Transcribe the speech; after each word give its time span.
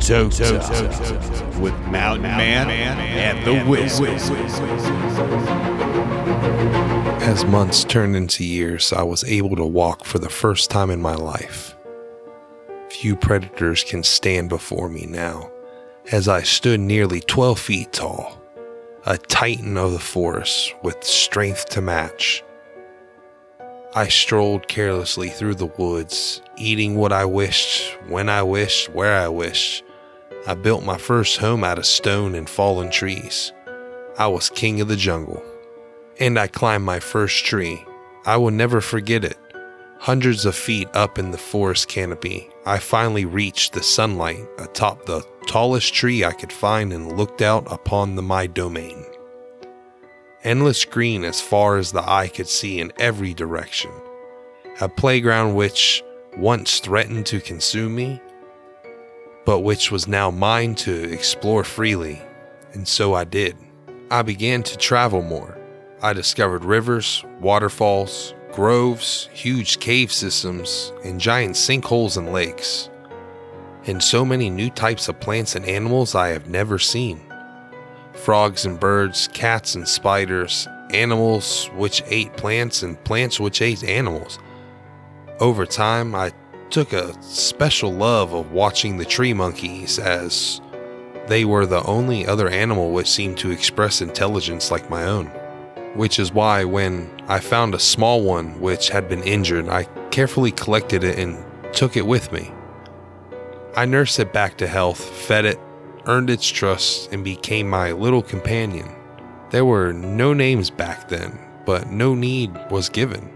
Toto 0.00 0.40
with 1.60 1.78
Mountain 1.86 2.22
Man 2.22 2.70
and 2.70 3.46
the 3.46 3.64
Wiz. 3.68 4.00
As 7.22 7.44
months 7.44 7.84
turned 7.84 8.16
into 8.16 8.42
years, 8.42 8.92
I 8.92 9.02
was 9.02 9.22
able 9.24 9.54
to 9.56 9.64
walk 9.64 10.04
for 10.04 10.18
the 10.18 10.30
first 10.30 10.70
time 10.70 10.90
in 10.90 11.00
my 11.02 11.14
life. 11.14 11.76
Few 12.88 13.14
predators 13.14 13.84
can 13.84 14.02
stand 14.02 14.48
before 14.48 14.88
me 14.88 15.06
now, 15.06 15.50
as 16.10 16.28
I 16.28 16.42
stood 16.42 16.80
nearly 16.80 17.20
12 17.20 17.58
feet 17.60 17.92
tall, 17.92 18.42
a 19.06 19.18
titan 19.18 19.76
of 19.76 19.92
the 19.92 19.98
forest 19.98 20.74
with 20.82 21.04
strength 21.04 21.68
to 21.70 21.80
match. 21.82 22.42
I 23.94 24.08
strolled 24.08 24.66
carelessly 24.66 25.28
through 25.28 25.56
the 25.56 25.66
woods, 25.66 26.42
eating 26.56 26.96
what 26.96 27.12
I 27.12 27.26
wished, 27.26 27.98
when 28.08 28.28
I 28.28 28.42
wished, 28.42 28.88
where 28.94 29.14
I 29.14 29.28
wished. 29.28 29.84
I 30.46 30.54
built 30.54 30.84
my 30.84 30.96
first 30.96 31.36
home 31.36 31.62
out 31.64 31.78
of 31.78 31.86
stone 31.86 32.34
and 32.34 32.48
fallen 32.48 32.90
trees. 32.90 33.52
I 34.18 34.26
was 34.26 34.48
king 34.50 34.80
of 34.80 34.88
the 34.88 34.96
jungle. 34.96 35.42
And 36.18 36.38
I 36.38 36.46
climbed 36.46 36.84
my 36.84 37.00
first 37.00 37.44
tree. 37.44 37.84
I 38.24 38.36
will 38.36 38.50
never 38.50 38.80
forget 38.80 39.24
it. 39.24 39.38
Hundreds 39.98 40.46
of 40.46 40.54
feet 40.54 40.88
up 40.94 41.18
in 41.18 41.30
the 41.30 41.38
forest 41.38 41.88
canopy, 41.88 42.48
I 42.64 42.78
finally 42.78 43.26
reached 43.26 43.74
the 43.74 43.82
sunlight 43.82 44.46
atop 44.58 45.04
the 45.04 45.22
tallest 45.46 45.92
tree 45.92 46.24
I 46.24 46.32
could 46.32 46.52
find 46.52 46.92
and 46.92 47.18
looked 47.18 47.42
out 47.42 47.70
upon 47.70 48.14
the 48.14 48.22
my 48.22 48.46
domain. 48.46 49.04
Endless 50.42 50.86
green 50.86 51.22
as 51.22 51.42
far 51.42 51.76
as 51.76 51.92
the 51.92 52.08
eye 52.10 52.28
could 52.28 52.48
see 52.48 52.80
in 52.80 52.94
every 52.98 53.34
direction. 53.34 53.90
A 54.80 54.88
playground 54.88 55.54
which 55.54 56.02
once 56.38 56.78
threatened 56.78 57.26
to 57.26 57.40
consume 57.40 57.94
me, 57.94 58.22
but 59.44 59.60
which 59.60 59.90
was 59.90 60.06
now 60.06 60.30
mine 60.30 60.74
to 60.76 61.12
explore 61.12 61.64
freely, 61.64 62.22
and 62.72 62.86
so 62.86 63.14
I 63.14 63.24
did. 63.24 63.56
I 64.10 64.22
began 64.22 64.62
to 64.64 64.76
travel 64.76 65.22
more. 65.22 65.56
I 66.02 66.12
discovered 66.12 66.64
rivers, 66.64 67.24
waterfalls, 67.40 68.34
groves, 68.52 69.28
huge 69.32 69.78
cave 69.80 70.12
systems, 70.12 70.92
and 71.04 71.20
giant 71.20 71.56
sinkholes 71.56 72.16
and 72.16 72.32
lakes. 72.32 72.90
And 73.86 74.02
so 74.02 74.24
many 74.24 74.50
new 74.50 74.70
types 74.70 75.08
of 75.08 75.20
plants 75.20 75.56
and 75.56 75.64
animals 75.64 76.14
I 76.14 76.28
have 76.28 76.48
never 76.48 76.78
seen 76.78 77.20
frogs 78.12 78.66
and 78.66 78.78
birds, 78.78 79.28
cats 79.32 79.74
and 79.74 79.88
spiders, 79.88 80.68
animals 80.90 81.66
which 81.74 82.02
ate 82.06 82.36
plants, 82.36 82.82
and 82.82 83.02
plants 83.04 83.40
which 83.40 83.62
ate 83.62 83.82
animals. 83.82 84.38
Over 85.38 85.64
time, 85.64 86.14
I 86.14 86.32
took 86.70 86.92
a 86.92 87.20
special 87.22 87.92
love 87.92 88.32
of 88.32 88.52
watching 88.52 88.96
the 88.96 89.04
tree 89.04 89.32
monkeys 89.32 89.98
as 89.98 90.60
they 91.26 91.44
were 91.44 91.66
the 91.66 91.82
only 91.84 92.26
other 92.26 92.48
animal 92.48 92.92
which 92.92 93.10
seemed 93.10 93.38
to 93.38 93.50
express 93.50 94.00
intelligence 94.00 94.70
like 94.70 94.90
my 94.90 95.04
own. 95.04 95.26
Which 95.94 96.18
is 96.18 96.32
why, 96.32 96.64
when 96.64 97.10
I 97.28 97.40
found 97.40 97.74
a 97.74 97.80
small 97.80 98.22
one 98.22 98.60
which 98.60 98.90
had 98.90 99.08
been 99.08 99.22
injured, 99.22 99.68
I 99.68 99.84
carefully 100.10 100.52
collected 100.52 101.02
it 101.02 101.18
and 101.18 101.44
took 101.74 101.96
it 101.96 102.06
with 102.06 102.32
me. 102.32 102.52
I 103.76 103.86
nursed 103.86 104.18
it 104.18 104.32
back 104.32 104.56
to 104.58 104.66
health, 104.66 105.00
fed 105.00 105.44
it, 105.44 105.58
earned 106.06 106.30
its 106.30 106.48
trust, 106.48 107.12
and 107.12 107.24
became 107.24 107.68
my 107.68 107.92
little 107.92 108.22
companion. 108.22 108.88
There 109.50 109.64
were 109.64 109.92
no 109.92 110.32
names 110.32 110.70
back 110.70 111.08
then, 111.08 111.38
but 111.66 111.90
no 111.90 112.14
need 112.14 112.52
was 112.70 112.88
given. 112.88 113.28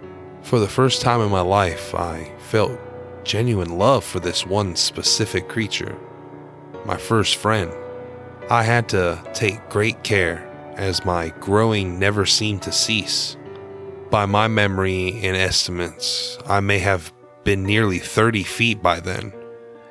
For 0.42 0.58
the 0.58 0.69
first 0.69 1.02
time 1.02 1.20
in 1.20 1.30
my 1.30 1.41
life, 1.41 1.94
I 1.94 2.30
felt 2.38 2.78
genuine 3.25 3.78
love 3.78 4.05
for 4.05 4.20
this 4.20 4.47
one 4.47 4.77
specific 4.77 5.48
creature, 5.48 5.98
my 6.84 6.97
first 6.97 7.36
friend. 7.36 7.72
I 8.50 8.62
had 8.62 8.89
to 8.91 9.22
take 9.33 9.70
great 9.70 10.03
care 10.03 10.50
as 10.77 11.05
my 11.05 11.31
growing 11.41 11.98
never 11.98 12.27
seemed 12.27 12.62
to 12.62 12.72
cease. 12.72 13.37
By 14.10 14.26
my 14.26 14.48
memory 14.48 15.21
and 15.22 15.37
estimates, 15.37 16.38
I 16.47 16.60
may 16.60 16.78
have 16.78 17.12
been 17.44 17.65
nearly 17.65 17.98
30 17.98 18.43
feet 18.43 18.82
by 18.82 19.00
then 19.00 19.32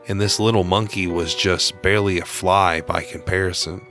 and 0.08 0.20
this 0.20 0.40
little 0.40 0.64
monkey 0.64 1.08
was 1.08 1.36
just 1.36 1.82
barely 1.82 2.20
a 2.20 2.26
fly 2.26 2.82
by 2.82 3.02
comparison. 3.04 3.86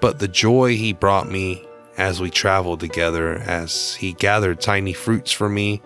But 0.00 0.18
the 0.18 0.28
joy 0.28 0.76
he 0.76 0.92
brought 0.92 1.30
me 1.30 1.66
as 1.98 2.20
we 2.20 2.30
traveled 2.30 2.80
together, 2.80 3.34
as 3.34 3.94
he 3.94 4.14
gathered 4.14 4.60
tiny 4.60 4.92
fruits 4.92 5.30
for 5.30 5.48
me, 5.48 5.82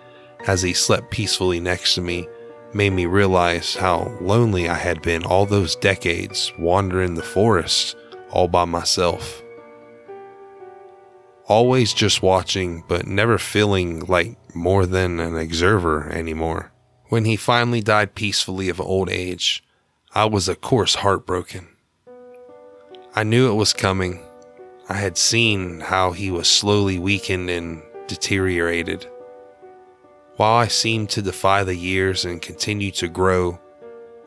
as 0.47 0.63
he 0.63 0.73
slept 0.73 1.11
peacefully 1.11 1.59
next 1.59 1.97
to 1.97 2.01
me, 2.01 2.29
made 2.77 2.93
me 2.93 3.07
realize 3.07 3.75
how 3.75 4.15
lonely 4.21 4.69
I 4.69 4.75
had 4.75 5.01
been 5.01 5.25
all 5.25 5.47
those 5.47 5.75
decades 5.77 6.53
wandering 6.59 7.15
the 7.15 7.23
forest 7.23 7.97
all 8.31 8.49
by 8.49 8.67
myself. 8.67 9.43
Always 11.47 11.95
just 11.95 12.23
watching, 12.23 12.85
but 12.87 13.07
never 13.07 13.39
feeling 13.39 14.01
like 14.01 14.37
more 14.55 14.85
than 14.85 15.21
an 15.21 15.39
observer 15.39 16.11
anymore. 16.11 16.73
When 17.09 17.25
he 17.25 17.37
finally 17.37 17.81
died 17.81 18.15
peacefully 18.15 18.69
of 18.69 18.81
old 18.81 19.09
age, 19.09 19.65
I 20.15 20.27
was 20.27 20.49
of 20.49 20.61
course 20.61 20.97
heartbroken. 20.97 21.69
I 23.15 23.23
knew 23.23 23.51
it 23.51 23.55
was 23.55 23.73
coming. 23.73 24.21
I 24.89 24.95
had 24.95 25.17
seen 25.17 25.81
how 25.81 26.13
he 26.13 26.31
was 26.31 26.49
slowly 26.49 26.99
weakened 26.99 27.49
and 27.49 27.83
deteriorated. 28.07 29.07
While 30.37 30.59
I 30.59 30.69
seemed 30.69 31.09
to 31.11 31.23
defy 31.23 31.65
the 31.65 31.75
years 31.75 32.27
and 32.27 32.43
continue 32.43 32.91
to 32.93 33.09
grow, 33.09 33.59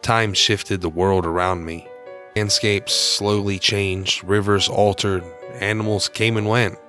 time 0.01 0.33
shifted 0.33 0.81
the 0.81 0.89
world 0.89 1.23
around 1.23 1.65
me. 1.65 1.87
Landscapes 2.35 2.93
slowly 2.93 3.59
changed, 3.59 4.23
rivers 4.23 4.67
altered, 4.67 5.23
animals 5.59 6.09
came 6.09 6.35
and 6.35 6.49
went. 6.49 6.79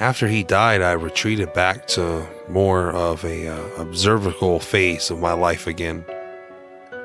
After 0.00 0.28
he 0.28 0.42
died, 0.42 0.82
I 0.82 0.92
retreated 0.92 1.54
back 1.54 1.86
to 1.88 2.28
more 2.46 2.90
of 2.90 3.24
a 3.24 3.48
uh, 3.48 3.66
observable 3.78 4.60
phase 4.60 5.10
of 5.10 5.18
my 5.18 5.32
life 5.32 5.66
again, 5.66 6.04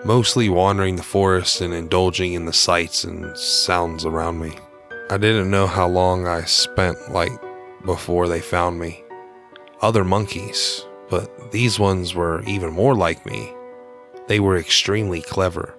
mostly 0.04 0.50
wandering 0.50 0.98
the 0.98 1.04
forest 1.04 1.62
and 1.62 1.74
indulging 1.74 2.34
in 2.34 2.44
the 2.44 2.52
sights 2.52 3.06
and 3.06 3.38
sounds 3.38 4.04
around 4.04 4.40
me. 4.40 4.52
I 5.10 5.18
didn't 5.18 5.50
know 5.50 5.68
how 5.68 5.88
long 5.88 6.28
I 6.28 6.42
spent 6.44 7.10
like 7.10 7.32
before 7.86 8.28
they 8.28 8.42
found 8.42 8.80
me. 8.80 9.06
Other 9.82 10.04
monkeys, 10.04 10.86
but 11.12 11.52
these 11.52 11.78
ones 11.78 12.16
were 12.16 12.42
even 12.48 12.74
more 12.74 12.96
like 12.96 13.24
me. 13.28 13.54
They 14.28 14.40
were 14.40 14.58
extremely 14.58 15.22
clever. 15.22 15.76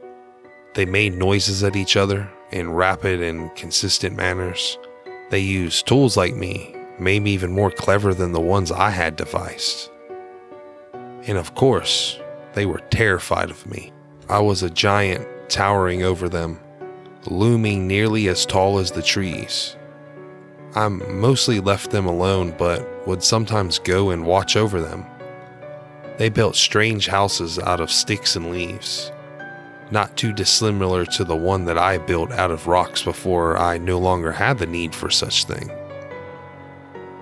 They 0.75 0.85
made 0.85 1.15
noises 1.15 1.65
at 1.65 1.75
each 1.75 1.97
other 1.97 2.31
in 2.53 2.71
rapid 2.71 3.21
and 3.21 3.53
consistent 3.57 4.15
manners. 4.15 4.79
They 5.31 5.41
used 5.41 5.89
tools 5.89 6.17
like 6.17 6.37
me 6.37 6.77
maybe 6.99 7.31
even 7.31 7.53
more 7.53 7.71
clever 7.71 8.15
than 8.15 8.33
the 8.33 8.41
ones 8.41 8.71
I 8.71 8.91
had 8.91 9.17
devised. 9.17 9.91
And 11.27 11.39
of 11.39 11.55
course, 11.55 12.19
they 12.55 12.67
were 12.67 12.83
terrified 12.91 13.51
of 13.51 13.67
me. 13.67 13.93
I 14.29 14.41
was 14.41 14.63
a 14.63 14.71
giant 14.71 15.27
towering 15.49 16.03
over 16.03 16.29
them, 16.29 16.61
looming 17.27 17.87
nearly 17.87 18.29
as 18.29 18.47
tall 18.47 18.79
as 18.79 18.91
the 18.91 19.03
trees. 19.03 19.77
I 20.75 20.89
mostly 20.89 21.61
left 21.61 21.91
them 21.91 22.07
alone, 22.07 22.55
but 22.57 22.87
would 23.07 23.23
sometimes 23.23 23.79
go 23.79 24.11
and 24.11 24.25
watch 24.25 24.57
over 24.57 24.81
them. 24.81 25.05
They 26.23 26.29
built 26.29 26.55
strange 26.55 27.09
houses 27.09 27.59
out 27.59 27.81
of 27.81 27.91
sticks 27.91 28.37
and 28.37 28.53
leaves, 28.53 29.11
not 29.91 30.17
too 30.17 30.33
dissimilar 30.33 31.05
to 31.05 31.25
the 31.25 31.35
one 31.35 31.65
that 31.65 31.77
I 31.77 31.99
built 31.99 32.31
out 32.31 32.53
of 32.53 32.69
rocks 32.69 33.03
before 33.03 33.59
I 33.59 33.79
no 33.79 33.99
longer 33.99 34.31
had 34.31 34.59
the 34.59 34.67
need 34.67 34.95
for 34.95 35.11
such 35.11 35.47
thing. 35.47 35.69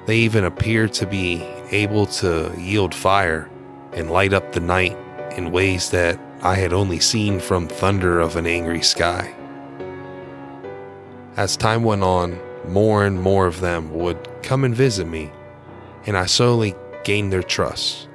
They 0.04 0.18
even 0.18 0.44
appeared 0.44 0.92
to 0.92 1.06
be 1.06 1.42
able 1.70 2.04
to 2.20 2.52
yield 2.58 2.94
fire 2.94 3.48
and 3.94 4.10
light 4.10 4.34
up 4.34 4.52
the 4.52 4.60
night 4.60 4.98
in 5.34 5.50
ways 5.50 5.88
that 5.92 6.20
I 6.42 6.56
had 6.56 6.74
only 6.74 7.00
seen 7.00 7.40
from 7.40 7.68
thunder 7.68 8.20
of 8.20 8.36
an 8.36 8.46
angry 8.46 8.82
sky. 8.82 9.34
As 11.38 11.56
time 11.56 11.84
went 11.84 12.03
on, 12.03 12.38
more 12.68 13.06
and 13.06 13.18
more 13.18 13.46
of 13.46 13.60
them 13.60 13.94
would 13.94 14.28
come 14.42 14.62
and 14.62 14.74
visit 14.74 15.06
me, 15.06 15.32
and 16.04 16.18
I 16.18 16.26
slowly 16.26 16.74
gained 17.03 17.32
their 17.32 17.42
trust. 17.42 18.09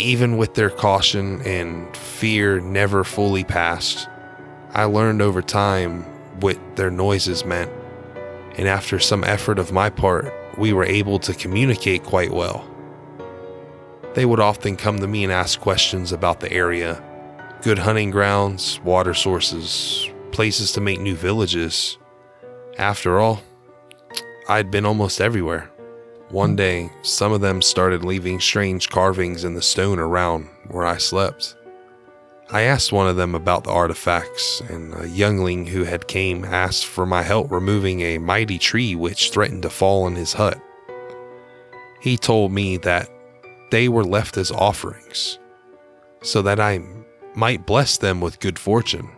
Even 0.00 0.36
with 0.36 0.54
their 0.54 0.70
caution 0.70 1.42
and 1.42 1.94
fear 1.96 2.58
never 2.60 3.04
fully 3.04 3.44
passed, 3.44 4.08
I 4.72 4.84
learned 4.84 5.22
over 5.22 5.42
time 5.42 6.04
what 6.40 6.58
their 6.76 6.90
noises 6.90 7.44
meant 7.44 7.70
and 8.56 8.68
after 8.68 8.98
some 8.98 9.24
effort 9.24 9.58
of 9.58 9.72
my 9.72 9.88
part, 9.88 10.34
we 10.58 10.72
were 10.72 10.84
able 10.84 11.18
to 11.20 11.32
communicate 11.32 12.02
quite 12.02 12.30
well. 12.30 12.68
They 14.14 14.26
would 14.26 14.40
often 14.40 14.76
come 14.76 14.98
to 14.98 15.06
me 15.06 15.24
and 15.24 15.32
ask 15.32 15.60
questions 15.60 16.12
about 16.12 16.40
the 16.40 16.52
area 16.52 17.02
good 17.62 17.78
hunting 17.78 18.10
grounds, 18.10 18.80
water 18.80 19.14
sources, 19.14 20.10
places 20.32 20.72
to 20.72 20.80
make 20.80 21.00
new 21.00 21.14
villages. 21.14 21.98
After 22.78 23.18
all, 23.18 23.42
I'd 24.48 24.70
been 24.70 24.86
almost 24.86 25.20
everywhere. 25.20 25.69
One 26.30 26.54
day, 26.54 26.92
some 27.02 27.32
of 27.32 27.40
them 27.40 27.60
started 27.60 28.04
leaving 28.04 28.38
strange 28.38 28.88
carvings 28.88 29.42
in 29.42 29.54
the 29.54 29.62
stone 29.62 29.98
around 29.98 30.48
where 30.68 30.86
I 30.86 30.96
slept. 30.96 31.56
I 32.52 32.62
asked 32.62 32.92
one 32.92 33.08
of 33.08 33.16
them 33.16 33.34
about 33.34 33.64
the 33.64 33.72
artifacts, 33.72 34.60
and 34.60 34.94
a 34.94 35.08
youngling 35.08 35.66
who 35.66 35.82
had 35.82 36.06
came 36.06 36.44
asked 36.44 36.86
for 36.86 37.04
my 37.04 37.24
help 37.24 37.50
removing 37.50 38.00
a 38.00 38.18
mighty 38.18 38.58
tree 38.58 38.94
which 38.94 39.32
threatened 39.32 39.62
to 39.62 39.70
fall 39.70 40.04
on 40.04 40.14
his 40.14 40.34
hut. 40.34 40.60
He 42.00 42.16
told 42.16 42.52
me 42.52 42.76
that 42.76 43.10
they 43.72 43.88
were 43.88 44.04
left 44.04 44.36
as 44.36 44.52
offerings, 44.52 45.40
so 46.22 46.42
that 46.42 46.60
I 46.60 46.80
might 47.34 47.66
bless 47.66 47.98
them 47.98 48.20
with 48.20 48.38
good 48.38 48.58
fortune. 48.58 49.10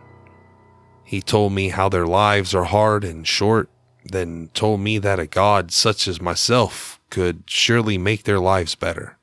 He 1.03 1.21
told 1.21 1.53
me 1.53 1.69
how 1.69 1.89
their 1.89 2.07
lives 2.07 2.55
are 2.55 2.63
hard 2.63 3.03
and 3.03 3.27
short, 3.27 3.69
then 4.03 4.49
told 4.55 4.79
me 4.79 4.97
that 4.97 5.19
a 5.19 5.27
god 5.27 5.71
such 5.71 6.07
as 6.07 6.19
myself 6.19 6.99
could 7.13 7.43
surely 7.45 7.95
make 7.99 8.23
their 8.23 8.39
lives 8.39 8.73
better. 8.73 9.19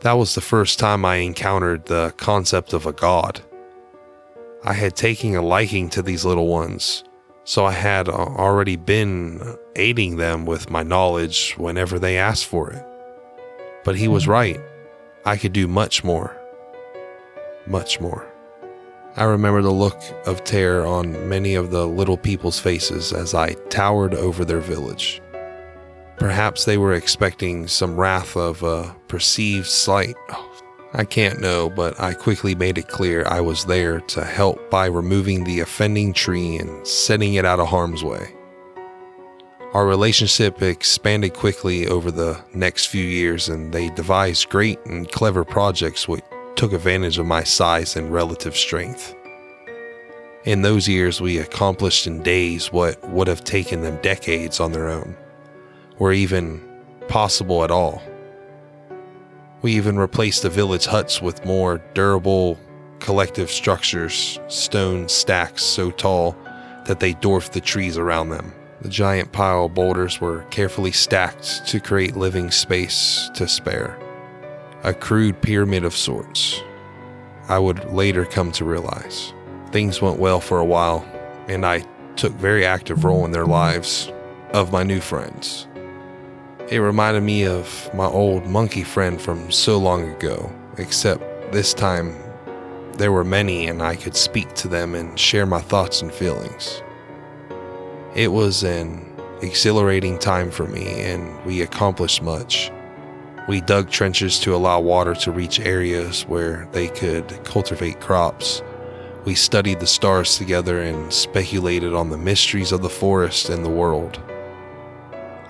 That 0.00 0.14
was 0.14 0.34
the 0.34 0.40
first 0.40 0.80
time 0.80 1.04
I 1.04 1.16
encountered 1.16 1.86
the 1.86 2.12
concept 2.16 2.72
of 2.72 2.84
a 2.84 2.92
god. 2.92 3.40
I 4.64 4.72
had 4.72 4.96
taken 4.96 5.36
a 5.36 5.40
liking 5.40 5.88
to 5.90 6.02
these 6.02 6.24
little 6.24 6.48
ones, 6.48 7.04
so 7.44 7.64
I 7.64 7.70
had 7.70 8.08
uh, 8.08 8.14
already 8.14 8.74
been 8.74 9.56
aiding 9.76 10.16
them 10.16 10.44
with 10.44 10.68
my 10.68 10.82
knowledge 10.82 11.54
whenever 11.58 12.00
they 12.00 12.18
asked 12.18 12.46
for 12.46 12.72
it. 12.72 12.84
But 13.84 13.94
he 13.94 14.08
was 14.08 14.24
hmm. 14.24 14.32
right. 14.32 14.60
I 15.24 15.36
could 15.36 15.52
do 15.52 15.68
much 15.68 16.02
more. 16.02 16.36
Much 17.68 18.00
more. 18.00 18.26
I 19.14 19.22
remember 19.24 19.62
the 19.62 19.70
look 19.70 20.00
of 20.26 20.42
terror 20.42 20.84
on 20.84 21.28
many 21.28 21.54
of 21.54 21.70
the 21.70 21.86
little 21.86 22.16
people's 22.16 22.58
faces 22.58 23.12
as 23.12 23.32
I 23.32 23.52
towered 23.68 24.14
over 24.14 24.44
their 24.44 24.58
village. 24.58 25.21
Perhaps 26.18 26.64
they 26.64 26.78
were 26.78 26.94
expecting 26.94 27.66
some 27.66 27.96
wrath 27.96 28.36
of 28.36 28.62
a 28.62 28.94
perceived 29.08 29.66
slight. 29.66 30.14
I 30.94 31.04
can't 31.04 31.40
know, 31.40 31.70
but 31.70 31.98
I 31.98 32.12
quickly 32.12 32.54
made 32.54 32.76
it 32.78 32.88
clear 32.88 33.24
I 33.26 33.40
was 33.40 33.64
there 33.64 34.00
to 34.00 34.24
help 34.24 34.70
by 34.70 34.86
removing 34.86 35.44
the 35.44 35.60
offending 35.60 36.12
tree 36.12 36.56
and 36.56 36.86
setting 36.86 37.34
it 37.34 37.44
out 37.44 37.60
of 37.60 37.68
harm's 37.68 38.04
way. 38.04 38.34
Our 39.72 39.86
relationship 39.86 40.60
expanded 40.60 41.32
quickly 41.32 41.86
over 41.86 42.10
the 42.10 42.38
next 42.52 42.86
few 42.86 43.04
years, 43.04 43.48
and 43.48 43.72
they 43.72 43.88
devised 43.88 44.50
great 44.50 44.78
and 44.84 45.10
clever 45.10 45.44
projects 45.44 46.06
which 46.06 46.22
took 46.56 46.74
advantage 46.74 47.18
of 47.18 47.24
my 47.24 47.42
size 47.42 47.96
and 47.96 48.12
relative 48.12 48.54
strength. 48.54 49.14
In 50.44 50.60
those 50.60 50.86
years, 50.86 51.22
we 51.22 51.38
accomplished 51.38 52.06
in 52.06 52.22
days 52.22 52.70
what 52.70 53.02
would 53.08 53.28
have 53.28 53.44
taken 53.44 53.80
them 53.80 53.98
decades 54.02 54.60
on 54.60 54.72
their 54.72 54.88
own, 54.88 55.16
or 56.02 56.12
even 56.12 56.60
possible 57.06 57.62
at 57.62 57.70
all. 57.70 58.02
We 59.62 59.74
even 59.74 59.96
replaced 59.96 60.42
the 60.42 60.50
village 60.50 60.84
huts 60.84 61.22
with 61.22 61.44
more 61.44 61.78
durable 61.94 62.58
collective 62.98 63.48
structures, 63.48 64.40
stone 64.48 65.08
stacks 65.08 65.62
so 65.62 65.92
tall 65.92 66.36
that 66.86 66.98
they 66.98 67.12
dwarfed 67.12 67.52
the 67.52 67.60
trees 67.60 67.98
around 67.98 68.30
them. 68.30 68.52
The 68.80 68.88
giant 68.88 69.30
pile 69.30 69.66
of 69.66 69.74
boulders 69.74 70.20
were 70.20 70.42
carefully 70.50 70.90
stacked 70.90 71.68
to 71.68 71.78
create 71.78 72.16
living 72.16 72.50
space 72.50 73.30
to 73.34 73.46
spare 73.46 73.96
a 74.82 74.92
crude 74.92 75.40
pyramid 75.40 75.84
of 75.84 75.94
sorts. 75.94 76.60
I 77.48 77.60
would 77.60 77.92
later 77.92 78.24
come 78.24 78.50
to 78.52 78.64
realize. 78.64 79.32
Things 79.70 80.02
went 80.02 80.18
well 80.18 80.40
for 80.40 80.58
a 80.58 80.64
while, 80.64 81.06
and 81.46 81.64
I 81.64 81.86
took 82.16 82.32
very 82.32 82.66
active 82.66 83.04
role 83.04 83.24
in 83.24 83.30
their 83.30 83.46
lives 83.46 84.10
of 84.52 84.72
my 84.72 84.82
new 84.82 85.00
friends. 85.00 85.68
It 86.72 86.78
reminded 86.78 87.22
me 87.22 87.44
of 87.46 87.90
my 87.92 88.06
old 88.06 88.46
monkey 88.46 88.82
friend 88.82 89.20
from 89.20 89.52
so 89.52 89.76
long 89.76 90.08
ago, 90.08 90.50
except 90.78 91.52
this 91.52 91.74
time 91.74 92.16
there 92.94 93.12
were 93.12 93.24
many 93.24 93.66
and 93.66 93.82
I 93.82 93.94
could 93.94 94.16
speak 94.16 94.54
to 94.54 94.68
them 94.68 94.94
and 94.94 95.18
share 95.20 95.44
my 95.44 95.60
thoughts 95.60 96.00
and 96.00 96.10
feelings. 96.10 96.82
It 98.14 98.32
was 98.32 98.62
an 98.62 99.04
exhilarating 99.42 100.18
time 100.18 100.50
for 100.50 100.66
me, 100.66 100.86
and 101.02 101.44
we 101.44 101.60
accomplished 101.60 102.22
much. 102.22 102.72
We 103.46 103.60
dug 103.60 103.90
trenches 103.90 104.40
to 104.40 104.54
allow 104.54 104.80
water 104.80 105.14
to 105.16 105.30
reach 105.30 105.60
areas 105.60 106.22
where 106.22 106.66
they 106.72 106.88
could 106.88 107.44
cultivate 107.44 108.00
crops. 108.00 108.62
We 109.26 109.34
studied 109.34 109.80
the 109.80 109.86
stars 109.86 110.38
together 110.38 110.80
and 110.80 111.12
speculated 111.12 111.92
on 111.92 112.08
the 112.08 112.16
mysteries 112.16 112.72
of 112.72 112.80
the 112.80 112.88
forest 112.88 113.50
and 113.50 113.62
the 113.62 113.68
world. 113.68 114.18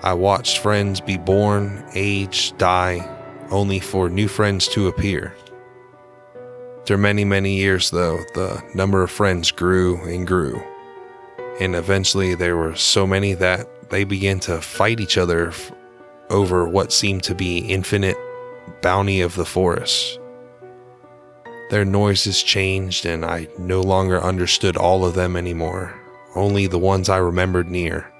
I 0.03 0.13
watched 0.13 0.57
friends 0.57 0.99
be 0.99 1.17
born, 1.17 1.85
age, 1.95 2.57
die, 2.57 3.07
only 3.51 3.79
for 3.79 4.09
new 4.09 4.27
friends 4.27 4.67
to 4.69 4.89
appear. 4.89 5.33
After 6.79 6.97
many, 6.97 7.23
many 7.23 7.55
years, 7.55 7.89
though, 7.89 8.17
the 8.33 8.61
number 8.75 9.01
of 9.01 9.11
friends 9.11 9.51
grew 9.51 10.03
and 10.03 10.27
grew. 10.27 10.61
And 11.61 11.73
eventually, 11.73 12.35
there 12.35 12.57
were 12.57 12.75
so 12.75 13.07
many 13.07 13.33
that 13.35 13.89
they 13.89 14.03
began 14.03 14.41
to 14.41 14.59
fight 14.59 14.99
each 14.99 15.17
other 15.17 15.53
over 16.29 16.67
what 16.67 16.91
seemed 16.91 17.23
to 17.23 17.35
be 17.35 17.59
infinite 17.59 18.17
bounty 18.81 19.21
of 19.21 19.35
the 19.35 19.45
forest. 19.45 20.19
Their 21.69 21.85
noises 21.85 22.43
changed, 22.43 23.05
and 23.05 23.23
I 23.23 23.47
no 23.57 23.79
longer 23.79 24.21
understood 24.21 24.75
all 24.75 25.05
of 25.05 25.13
them 25.13 25.37
anymore, 25.37 25.97
only 26.35 26.67
the 26.67 26.77
ones 26.77 27.07
I 27.07 27.17
remembered 27.17 27.69
near. 27.69 28.12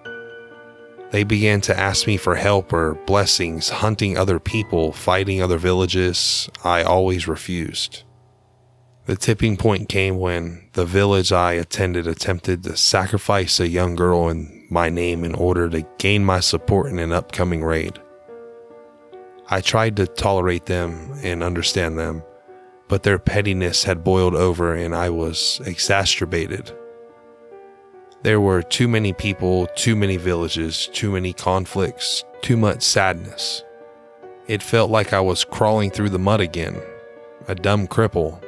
They 1.14 1.24
began 1.24 1.62
to 1.62 1.80
ask 1.80 2.08
me 2.08 2.18
for 2.18 2.34
help 2.34 2.74
or 2.74 2.96
blessings, 3.06 3.70
hunting 3.70 4.18
other 4.18 4.40
people, 4.40 4.92
fighting 4.92 5.44
other 5.44 5.60
villages. 5.60 6.50
I 6.64 6.82
always 6.82 7.28
refused. 7.28 8.02
The 9.06 9.16
tipping 9.16 9.56
point 9.56 9.90
came 9.90 10.18
when 10.18 10.70
the 10.74 10.86
village 10.86 11.32
I 11.32 11.54
attended 11.54 12.08
attempted 12.08 12.64
to 12.64 12.76
sacrifice 12.76 13.60
a 13.60 13.68
young 13.68 13.94
girl 13.94 14.28
in 14.30 14.66
my 14.72 14.90
name 14.90 15.24
in 15.24 15.36
order 15.36 15.70
to 15.70 15.86
gain 16.00 16.26
my 16.26 16.40
support 16.40 16.90
in 16.90 16.98
an 16.98 17.14
upcoming 17.14 17.64
raid. 17.64 18.00
I 19.52 19.62
tried 19.62 19.96
to 19.98 20.08
tolerate 20.08 20.66
them 20.66 21.14
and 21.22 21.44
understand 21.44 22.00
them, 22.00 22.24
but 22.88 23.04
their 23.04 23.20
pettiness 23.20 23.84
had 23.84 24.04
boiled 24.04 24.34
over 24.34 24.74
and 24.74 24.96
I 24.96 25.12
was 25.12 25.62
exacerbated. 25.64 26.76
There 28.24 28.40
were 28.40 28.64
too 28.64 28.88
many 28.88 29.12
people, 29.12 29.68
too 29.76 29.98
many 29.98 30.16
villages, 30.16 30.88
too 30.94 31.12
many 31.12 31.34
conflicts, 31.34 32.24
too 32.42 32.56
much 32.56 32.82
sadness. 32.82 33.64
It 34.48 34.64
felt 34.64 34.90
like 34.90 35.12
I 35.12 35.20
was 35.20 35.44
crawling 35.44 35.92
through 35.92 36.08
the 36.10 36.20
mud 36.20 36.40
again, 36.40 36.82
a 37.50 37.56
dumb 37.56 37.86
cripple, 37.86 38.42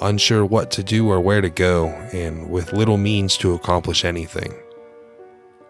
unsure 0.00 0.46
what 0.46 0.70
to 0.70 0.82
do 0.82 1.10
or 1.10 1.20
where 1.20 1.42
to 1.42 1.50
go, 1.50 1.88
and 2.14 2.50
with 2.50 2.72
little 2.72 2.96
means 2.96 3.36
to 3.38 3.52
accomplish 3.52 4.02
anything. 4.02 4.54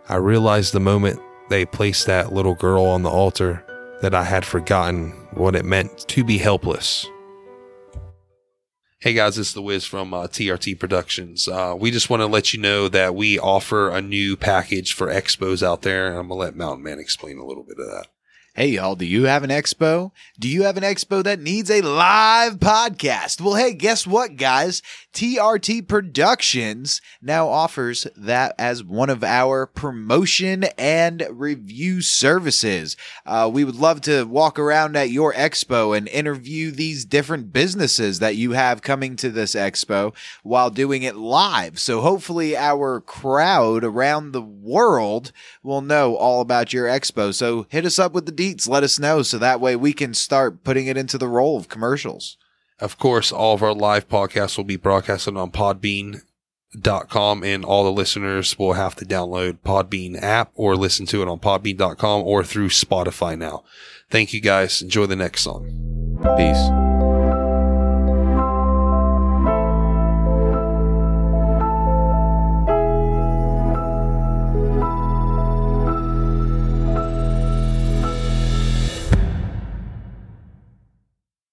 I 0.09 0.17
realized 0.17 0.73
the 0.73 0.79
moment 0.79 1.19
they 1.51 1.65
placed 1.65 2.07
that 2.07 2.33
little 2.33 2.55
girl 2.55 2.85
on 2.85 3.03
the 3.03 3.11
altar 3.11 3.65
that 4.03 4.15
I 4.15 4.23
had 4.23 4.45
forgotten 4.45 5.11
what 5.33 5.57
it 5.57 5.65
meant 5.65 6.07
to 6.09 6.23
be 6.23 6.39
helpless. 6.39 7.09
Hey 9.03 9.15
guys, 9.15 9.37
it's 9.37 9.53
the 9.53 9.63
Wiz 9.63 9.85
from 9.85 10.15
uh, 10.15 10.29
TRT 10.29 10.79
Productions. 10.79 11.49
Uh, 11.49 11.75
we 11.77 11.91
just 11.91 12.09
want 12.09 12.21
to 12.21 12.29
let 12.29 12.55
you 12.55 12.61
know 12.61 12.87
that 12.87 13.17
we 13.17 13.37
offer 13.37 13.91
a 13.91 14.01
new 14.01 14.37
package 14.37 14.93
for 14.93 15.09
expos 15.09 15.61
out 15.61 15.83
there, 15.83 16.07
and 16.07 16.17
I'm 16.17 16.29
gonna 16.29 16.39
let 16.39 16.55
Mountain 16.55 16.85
Man 16.85 17.01
explain 17.01 17.39
a 17.39 17.45
little 17.45 17.65
bit 17.65 17.81
of 17.81 17.87
that. 17.87 18.07
Hey, 18.55 18.69
y'all, 18.69 18.97
do 18.97 19.07
you 19.07 19.25
have 19.25 19.45
an 19.45 19.49
expo? 19.49 20.11
Do 20.39 20.47
you 20.47 20.65
have 20.65 20.77
an 20.77 20.83
expo 20.83 21.25
that 21.25 21.41
needs 21.41 21.71
a 21.71 21.81
live 21.81 22.59
podcast? 22.59 23.41
Well, 23.41 23.55
hey, 23.55 23.73
guess 23.73 24.07
what, 24.07 24.37
guys? 24.37 24.83
TRT 25.15 25.89
Productions 25.89 27.01
now 27.23 27.49
offers 27.49 28.07
that 28.15 28.55
as 28.59 28.85
one 28.85 29.09
of 29.09 29.25
our 29.25 29.65
promotion 29.65 30.65
and 30.77 31.27
review 31.31 32.03
services. 32.03 32.95
Uh, 33.25 33.49
we 33.51 33.65
would 33.65 33.77
love 33.77 34.03
to 34.03 34.25
walk 34.25 34.59
around 34.59 34.97
at 34.97 35.09
your 35.09 35.33
expo 35.33 35.97
and 35.97 36.07
interview 36.09 36.71
these 36.71 37.07
different 37.07 37.55
businesses 37.55 38.19
that 38.19 38.37
you 38.37 38.53
have 38.53 38.83
coming 38.83 39.17
to 39.17 39.31
this 39.31 39.55
expo 39.55 40.15
while 40.43 40.69
doing 40.69 41.05
it 41.05 41.17
live. 41.17 41.79
So 41.79 42.03
hopefully, 42.03 42.55
our 42.55 43.01
crowd 43.01 43.83
around 43.83 44.33
the 44.33 44.43
world 44.43 45.33
will 45.63 45.81
know 45.81 46.17
all 46.17 46.43
about 46.43 46.75
your 46.75 46.87
expo. 46.87 47.33
So 47.33 47.65
hit 47.71 47.87
us 47.87 47.99
up 47.99 48.13
with 48.13 48.27
the 48.27 48.42
deets. 48.43 48.69
Let 48.69 48.83
us 48.83 48.99
know 48.99 49.23
so 49.23 49.39
that 49.39 49.61
way 49.61 49.77
we 49.77 49.93
can 49.93 50.15
start 50.15 50.65
putting 50.65 50.87
it 50.87 50.97
into 50.97 51.19
the 51.19 51.29
role 51.29 51.57
of 51.57 51.69
commercials. 51.69 52.37
Of 52.81 52.99
course, 52.99 53.31
all 53.31 53.55
of 53.55 53.63
our 53.63 53.75
live 53.75 54.09
podcasts 54.09 54.57
will 54.57 54.65
be 54.65 54.77
broadcasted 54.77 55.37
on 55.37 55.53
Podbean.com, 55.53 57.45
and 57.45 57.65
all 57.65 57.85
the 57.85 57.93
listeners 57.93 58.59
will 58.59 58.73
have 58.73 58.97
to 58.97 59.05
download 59.05 59.59
Podbean 59.65 60.21
app 60.21 60.51
or 60.55 60.75
listen 60.75 61.07
to 61.07 61.23
it 61.23 61.29
on 61.29 61.39
Podbean.com 61.39 62.23
or 62.23 62.43
through 62.43 62.71
Spotify 62.71 63.39
now. 63.39 63.63
Thank 64.11 64.33
you 64.33 64.41
guys. 64.41 64.83
Enjoy 64.83 65.07
the 65.07 65.17
next 65.17 65.43
song. 65.43 66.19
Peace. 66.37 66.92